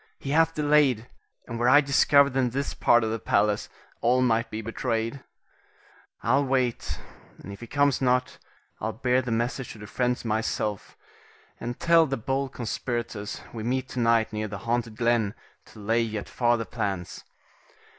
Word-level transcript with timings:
he 0.17 0.31
hath 0.31 0.55
delayed, 0.55 1.07
and 1.45 1.59
were 1.59 1.69
I 1.69 1.79
discovered 1.79 2.35
in 2.35 2.49
this 2.49 2.73
part 2.73 3.03
of 3.03 3.11
the 3.11 3.19
palace, 3.19 3.69
all 4.01 4.19
might 4.23 4.49
be 4.49 4.59
betrayed. 4.63 5.23
I'll 6.23 6.43
wait, 6.43 6.99
and 7.37 7.53
if 7.53 7.59
he 7.59 7.67
comes 7.67 8.01
not, 8.01 8.39
I'll 8.79 8.93
bear 8.93 9.21
the 9.21 9.29
message 9.29 9.73
to 9.73 9.77
the 9.77 9.85
friends 9.85 10.25
myself, 10.25 10.97
and 11.59 11.79
tell 11.79 12.07
the 12.07 12.17
bold 12.17 12.51
conspirators 12.51 13.41
we 13.53 13.61
meet 13.61 13.89
to 13.89 13.99
night 13.99 14.33
near 14.33 14.47
the 14.47 14.57
haunted 14.65 14.97
glen, 14.97 15.35
to 15.65 15.79
lay 15.79 16.01
yet 16.01 16.27
farther 16.27 16.65
plans. 16.65 17.23